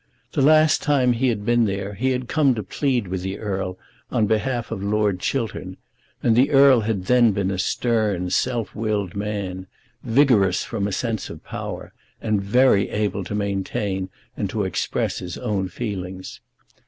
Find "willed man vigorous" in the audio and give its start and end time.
8.73-10.63